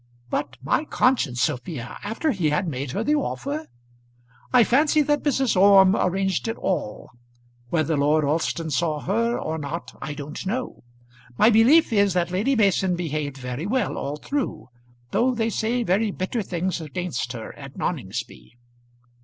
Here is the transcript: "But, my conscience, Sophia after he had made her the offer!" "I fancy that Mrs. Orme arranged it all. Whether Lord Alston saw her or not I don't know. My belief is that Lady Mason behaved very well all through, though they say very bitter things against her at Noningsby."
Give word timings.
"But, 0.31 0.57
my 0.63 0.83
conscience, 0.83 1.41
Sophia 1.43 1.99
after 2.03 2.31
he 2.31 2.49
had 2.49 2.67
made 2.67 2.89
her 2.93 3.03
the 3.03 3.13
offer!" 3.13 3.67
"I 4.51 4.63
fancy 4.63 5.03
that 5.03 5.21
Mrs. 5.21 5.55
Orme 5.55 5.95
arranged 5.95 6.47
it 6.47 6.57
all. 6.57 7.11
Whether 7.69 7.95
Lord 7.95 8.25
Alston 8.25 8.71
saw 8.71 9.01
her 9.01 9.37
or 9.37 9.59
not 9.59 9.95
I 10.01 10.15
don't 10.15 10.43
know. 10.43 10.81
My 11.37 11.51
belief 11.51 11.93
is 11.93 12.15
that 12.15 12.31
Lady 12.31 12.55
Mason 12.55 12.95
behaved 12.95 13.37
very 13.37 13.67
well 13.67 13.95
all 13.95 14.15
through, 14.17 14.69
though 15.11 15.35
they 15.35 15.51
say 15.51 15.83
very 15.83 16.09
bitter 16.09 16.41
things 16.41 16.81
against 16.81 17.33
her 17.33 17.53
at 17.55 17.77
Noningsby." 17.77 18.57